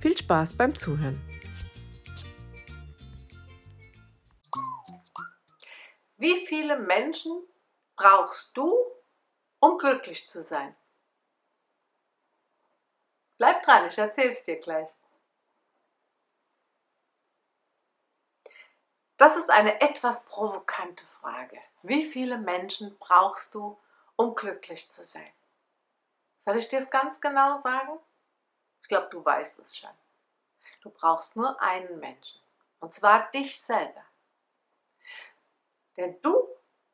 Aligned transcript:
Viel 0.00 0.16
Spaß 0.16 0.56
beim 0.56 0.76
Zuhören. 0.76 1.20
Wie 6.18 6.46
viele 6.46 6.78
Menschen 6.78 7.42
brauchst 7.96 8.56
du, 8.56 8.74
um 9.58 9.78
glücklich 9.78 10.28
zu 10.28 10.42
sein? 10.42 10.76
Bleib 13.38 13.62
dran, 13.62 13.86
ich 13.86 13.98
erzähle 13.98 14.32
es 14.32 14.44
dir 14.44 14.58
gleich. 14.58 14.90
Das 19.18 19.36
ist 19.36 19.50
eine 19.50 19.80
etwas 19.80 20.24
provokante 20.26 21.04
Frage. 21.20 21.58
Wie 21.82 22.04
viele 22.04 22.38
Menschen 22.38 22.96
brauchst 22.98 23.54
du, 23.54 23.78
um 24.16 24.34
glücklich 24.34 24.90
zu 24.90 25.04
sein? 25.04 25.32
Soll 26.38 26.58
ich 26.58 26.68
dir 26.68 26.80
es 26.80 26.90
ganz 26.90 27.20
genau 27.20 27.60
sagen? 27.62 27.98
Ich 28.86 28.88
glaube, 28.88 29.08
du 29.10 29.24
weißt 29.24 29.58
es 29.58 29.76
schon. 29.76 29.90
Du 30.80 30.90
brauchst 30.90 31.34
nur 31.34 31.60
einen 31.60 31.98
Menschen. 31.98 32.40
Und 32.78 32.94
zwar 32.94 33.28
dich 33.32 33.60
selber. 33.60 34.04
Denn 35.96 36.22
du 36.22 36.46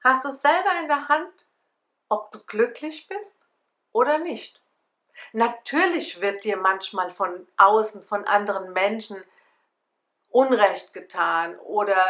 hast 0.02 0.24
es 0.24 0.40
selber 0.40 0.70
in 0.80 0.88
der 0.88 1.08
Hand, 1.08 1.44
ob 2.08 2.32
du 2.32 2.42
glücklich 2.44 3.06
bist 3.08 3.36
oder 3.92 4.16
nicht. 4.16 4.58
Natürlich 5.34 6.22
wird 6.22 6.44
dir 6.44 6.56
manchmal 6.56 7.12
von 7.12 7.46
außen, 7.58 8.02
von 8.04 8.24
anderen 8.24 8.72
Menschen 8.72 9.22
Unrecht 10.30 10.94
getan 10.94 11.58
oder 11.58 12.02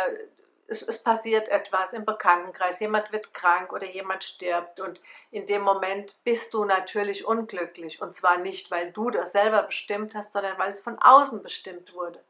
es, 0.67 0.83
es, 0.83 1.03
passiert 1.03 1.49
etwas 1.49 1.93
im 1.93 2.05
Bekanntenkreis, 2.05 2.81
jemand 2.81 3.13
wird 3.13 3.35
krank 3.35 3.73
oder 3.73 3.87
jemand 3.87 4.25
stirbt 4.25 4.81
und 4.81 5.01
in 5.31 5.47
dem 5.47 5.63
Moment 5.63 6.17
bist 6.25 6.55
du 6.55 6.65
natürlich 6.65 7.25
unglücklich 7.25 8.01
und 8.01 8.15
zwar 8.15 8.39
nicht, 8.39 8.71
weil 8.71 8.93
du 8.93 9.11
das 9.11 9.33
selber 9.33 9.65
bestimmt 9.65 10.15
hast, 10.15 10.33
sondern 10.33 10.59
weil 10.59 10.73
es 10.73 10.81
von 10.81 10.99
außen 11.01 11.43
bestimmt 11.43 11.93
wurde. 11.95 12.25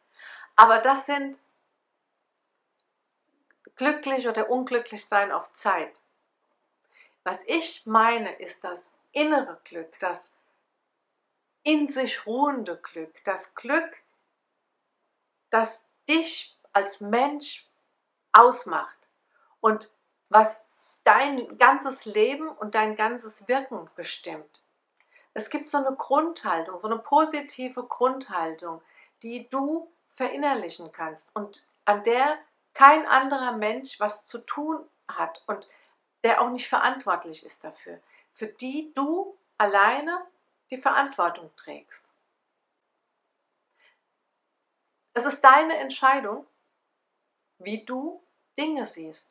Aber 0.57 0.79
das 0.79 1.07
sind 1.07 1.39
glücklich 3.77 4.29
oder 4.29 4.51
unglücklich 4.51 5.07
sein 5.07 5.33
auf 5.33 5.53
Zeit. 5.53 5.93
Was 7.25 7.41
ich 7.47 7.87
meine, 7.87 8.33
ist 8.37 8.65
das 8.65 8.85
innere 9.13 9.61
Glück, 9.65 9.99
das 10.01 10.29
in 11.63 11.87
sich 11.87 12.27
ruhende 12.27 12.77
Glück, 12.77 13.23
das 13.25 13.55
Glück, 13.55 13.97
das 15.51 15.81
dich 16.09 16.59
als 16.73 17.01
Mensch 17.01 17.69
ausmacht 18.33 19.09
und 19.61 19.91
was 20.29 20.65
dein 21.05 21.59
ganzes 21.59 22.05
Leben 22.05 22.49
und 22.49 22.75
dein 22.75 22.97
ganzes 22.97 23.49
Wirken 23.49 23.91
bestimmt. 23.97 24.63
Es 25.35 25.51
gibt 25.51 25.71
so 25.71 25.79
eine 25.79 25.95
Grundhaltung, 25.97 26.79
so 26.79 26.87
eine 26.87 26.99
positive 26.99 27.85
Grundhaltung, 27.85 28.83
die 29.23 29.49
du 29.49 29.91
verinnerlichen 30.15 30.93
kannst 30.93 31.35
und 31.35 31.67
an 31.85 32.05
der 32.05 32.39
kein 32.75 33.07
anderer 33.07 33.53
Mensch 33.53 33.99
was 34.01 34.27
zu 34.27 34.39
tun 34.39 34.85
hat 35.09 35.43
und 35.47 35.67
der 36.25 36.41
auch 36.41 36.51
nicht 36.51 36.69
verantwortlich 36.69 37.45
ist 37.45 37.65
dafür, 37.65 38.01
für 38.33 38.47
die 38.47 38.93
du 38.95 39.37
alleine 39.59 40.25
die 40.71 40.79
Verantwortung 40.79 41.51
trägst. 41.57 42.05
Es 45.15 45.25
ist 45.25 45.43
deine 45.43 45.77
Entscheidung, 45.77 46.47
wie 47.65 47.85
du 47.85 48.23
Dinge 48.57 48.87
siehst. 48.87 49.27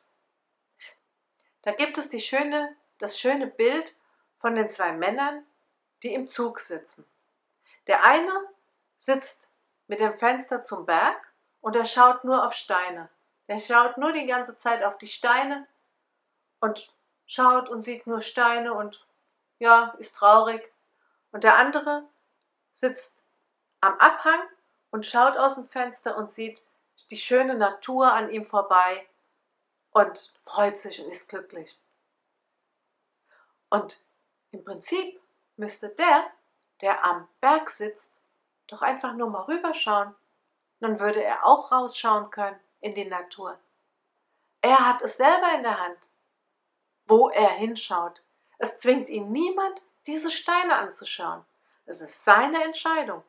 Da 1.62 1.72
gibt 1.72 1.96
es 1.98 2.24
schöne, 2.24 2.76
das 2.98 3.18
schöne 3.18 3.46
Bild 3.46 3.94
von 4.38 4.54
den 4.54 4.68
zwei 4.68 4.92
Männern, 4.92 5.46
die 6.02 6.12
im 6.14 6.26
Zug 6.26 6.60
sitzen. 6.60 7.04
Der 7.86 8.04
eine 8.04 8.32
sitzt 8.98 9.48
mit 9.86 10.00
dem 10.00 10.16
Fenster 10.18 10.62
zum 10.62 10.86
Berg 10.86 11.32
und 11.60 11.76
er 11.76 11.84
schaut 11.84 12.24
nur 12.24 12.44
auf 12.46 12.54
Steine. 12.54 13.08
Der 13.48 13.58
schaut 13.58 13.98
nur 13.98 14.12
die 14.12 14.26
ganze 14.26 14.56
Zeit 14.56 14.82
auf 14.82 14.98
die 14.98 15.08
Steine 15.08 15.66
und 16.60 16.92
schaut 17.26 17.68
und 17.68 17.82
sieht 17.82 18.06
nur 18.06 18.22
Steine 18.22 18.74
und 18.74 19.06
ja, 19.58 19.94
ist 19.98 20.16
traurig. 20.16 20.62
Und 21.30 21.44
der 21.44 21.56
andere 21.56 22.04
sitzt 22.72 23.12
am 23.80 23.98
Abhang 23.98 24.40
und 24.90 25.06
schaut 25.06 25.36
aus 25.36 25.54
dem 25.54 25.66
Fenster 25.68 26.16
und 26.16 26.30
sieht 26.30 26.62
die 27.10 27.18
schöne 27.18 27.54
Natur 27.54 28.12
an 28.12 28.30
ihm 28.30 28.46
vorbei 28.46 29.06
und 29.92 30.32
freut 30.44 30.78
sich 30.78 31.00
und 31.00 31.10
ist 31.10 31.28
glücklich. 31.28 31.76
Und 33.68 33.98
im 34.50 34.64
Prinzip 34.64 35.20
müsste 35.56 35.88
der, 35.88 36.30
der 36.80 37.04
am 37.04 37.28
Berg 37.40 37.70
sitzt, 37.70 38.10
doch 38.66 38.82
einfach 38.82 39.14
nur 39.14 39.30
mal 39.30 39.42
rüberschauen. 39.42 40.14
Dann 40.80 40.98
würde 40.98 41.22
er 41.22 41.46
auch 41.46 41.70
rausschauen 41.70 42.30
können 42.30 42.58
in 42.80 42.94
die 42.94 43.04
Natur. 43.04 43.58
Er 44.60 44.86
hat 44.86 45.02
es 45.02 45.16
selber 45.16 45.54
in 45.54 45.62
der 45.62 45.78
Hand, 45.78 45.98
wo 47.06 47.28
er 47.30 47.50
hinschaut. 47.50 48.22
Es 48.58 48.78
zwingt 48.78 49.08
ihn 49.08 49.30
niemand, 49.32 49.82
diese 50.06 50.30
Steine 50.30 50.76
anzuschauen. 50.76 51.44
Es 51.86 52.00
ist 52.00 52.24
seine 52.24 52.62
Entscheidung. 52.64 53.22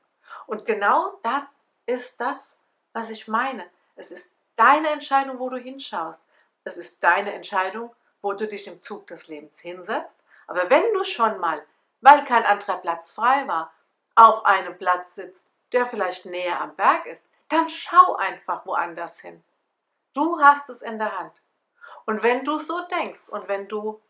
Und 0.46 0.66
genau 0.66 1.19
das 1.23 1.44
ist 1.85 2.19
das, 2.19 2.57
was 2.93 3.09
ich 3.09 3.27
meine. 3.27 3.65
Es 3.95 4.11
ist 4.11 4.31
deine 4.55 4.89
Entscheidung, 4.89 5.39
wo 5.39 5.49
du 5.49 5.57
hinschaust. 5.57 6.21
Es 6.63 6.77
ist 6.77 7.03
deine 7.03 7.33
Entscheidung, 7.33 7.93
wo 8.21 8.33
du 8.33 8.47
dich 8.47 8.67
im 8.67 8.81
Zug 8.81 9.07
des 9.07 9.27
Lebens 9.27 9.59
hinsetzt. 9.59 10.15
Aber 10.47 10.69
wenn 10.69 10.93
du 10.93 11.03
schon 11.03 11.39
mal, 11.39 11.63
weil 12.01 12.23
kein 12.25 12.45
anderer 12.45 12.77
Platz 12.77 13.11
frei 13.11 13.47
war, 13.47 13.73
auf 14.15 14.45
einem 14.45 14.77
Platz 14.77 15.15
sitzt, 15.15 15.43
der 15.71 15.87
vielleicht 15.87 16.25
näher 16.25 16.61
am 16.61 16.75
Berg 16.75 17.05
ist, 17.07 17.23
dann 17.49 17.69
schau 17.69 18.15
einfach 18.15 18.65
woanders 18.65 19.19
hin. 19.19 19.43
Du 20.13 20.39
hast 20.39 20.69
es 20.69 20.81
in 20.81 20.99
der 20.99 21.17
Hand. 21.17 21.33
Und 22.05 22.23
wenn 22.23 22.45
du 22.45 22.59
so 22.59 22.81
denkst 22.87 23.29
und 23.29 23.47
wenn 23.47 23.67
du 23.67 24.01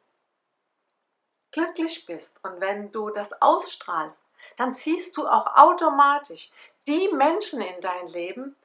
glücklich 1.51 2.05
bist 2.05 2.37
und 2.43 2.59
wenn 2.59 2.91
du 2.91 3.09
das 3.09 3.41
ausstrahlst, 3.41 4.19
dann 4.57 4.73
ziehst 4.73 5.15
du 5.15 5.27
auch 5.27 5.55
automatisch 5.55 6.51
die 6.87 7.09
Menschen 7.09 7.61
in 7.61 7.79
dein 7.81 8.07
Leben, 8.07 8.55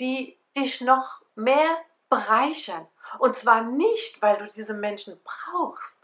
die 0.00 0.38
dich 0.56 0.80
noch 0.80 1.22
mehr 1.34 1.78
bereichern. 2.08 2.86
Und 3.18 3.36
zwar 3.36 3.62
nicht, 3.62 4.20
weil 4.20 4.36
du 4.38 4.46
diese 4.48 4.74
Menschen 4.74 5.20
brauchst, 5.24 5.96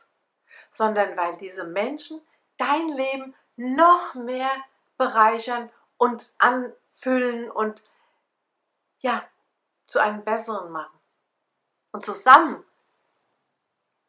sondern 0.71 1.17
weil 1.17 1.37
diese 1.37 1.65
Menschen 1.65 2.21
dein 2.57 2.89
Leben 2.89 3.35
noch 3.57 4.15
mehr 4.15 4.51
bereichern 4.97 5.71
und 5.97 6.33
anfüllen 6.39 7.51
und 7.51 7.83
ja, 9.01 9.23
zu 9.87 9.99
einem 9.99 10.25
besseren 10.25 10.73
machen. 10.73 10.99
Und 11.93 12.05
zusammen 12.05 12.65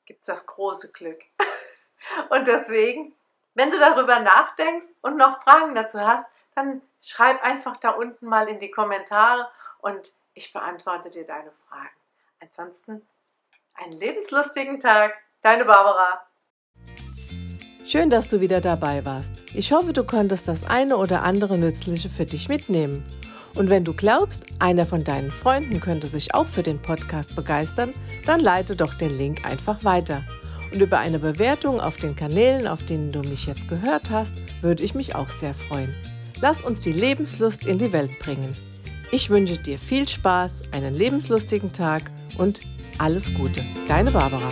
gibt 0.05 0.21
es 0.21 0.27
das 0.27 0.45
große 0.45 0.91
Glück. 0.91 1.21
Und 2.29 2.47
deswegen, 2.47 3.15
wenn 3.55 3.71
du 3.71 3.79
darüber 3.79 4.19
nachdenkst 4.19 4.87
und 5.01 5.17
noch 5.17 5.41
Fragen 5.43 5.75
dazu 5.75 5.99
hast, 5.99 6.25
dann 6.53 6.81
schreib 7.01 7.43
einfach 7.43 7.77
da 7.77 7.91
unten 7.91 8.27
mal 8.27 8.47
in 8.47 8.59
die 8.59 8.71
Kommentare 8.71 9.49
und 9.85 10.11
ich 10.33 10.51
beantworte 10.51 11.11
dir 11.11 11.25
deine 11.25 11.51
Fragen. 11.69 11.95
Ansonsten 12.41 13.01
einen 13.75 13.93
lebenslustigen 13.93 14.79
Tag. 14.79 15.13
Deine 15.43 15.63
Barbara. 15.65 16.25
Schön, 17.85 18.09
dass 18.09 18.27
du 18.27 18.41
wieder 18.41 18.61
dabei 18.61 19.05
warst. 19.05 19.43
Ich 19.53 19.71
hoffe, 19.71 19.93
du 19.93 20.03
konntest 20.03 20.47
das 20.47 20.65
eine 20.65 20.97
oder 20.97 21.21
andere 21.21 21.59
Nützliche 21.59 22.09
für 22.09 22.25
dich 22.25 22.49
mitnehmen. 22.49 23.05
Und 23.53 23.69
wenn 23.69 23.83
du 23.83 23.93
glaubst, 23.93 24.43
einer 24.59 24.87
von 24.87 25.03
deinen 25.03 25.31
Freunden 25.31 25.79
könnte 25.79 26.07
sich 26.07 26.33
auch 26.33 26.47
für 26.47 26.63
den 26.63 26.81
Podcast 26.81 27.35
begeistern, 27.35 27.93
dann 28.25 28.39
leite 28.39 28.75
doch 28.75 28.95
den 28.95 29.15
Link 29.15 29.45
einfach 29.45 29.83
weiter. 29.83 30.23
Und 30.73 30.81
über 30.81 30.97
eine 30.97 31.19
Bewertung 31.19 31.79
auf 31.79 31.97
den 31.97 32.15
Kanälen, 32.15 32.67
auf 32.67 32.83
denen 32.83 33.11
du 33.11 33.19
mich 33.19 33.45
jetzt 33.45 33.67
gehört 33.67 34.09
hast, 34.09 34.35
würde 34.63 34.81
ich 34.81 34.95
mich 34.95 35.13
auch 35.13 35.29
sehr 35.29 35.53
freuen. 35.53 35.95
Lass 36.41 36.63
uns 36.63 36.81
die 36.81 36.91
Lebenslust 36.91 37.67
in 37.67 37.77
die 37.77 37.93
Welt 37.93 38.17
bringen. 38.17 38.55
Ich 39.15 39.29
wünsche 39.29 39.57
dir 39.57 39.79
viel 39.79 40.05
Spaß, 40.05 40.73
einen 40.73 40.93
lebenslustigen 40.93 41.71
Tag 41.71 42.11
und 42.37 42.59
alles 42.97 43.33
Gute. 43.33 43.63
Deine 43.87 44.11
Barbara. 44.11 44.51